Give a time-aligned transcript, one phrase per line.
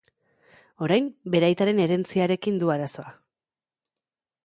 [0.85, 3.17] Orain, bere aitaren herentziarekin du arazoa.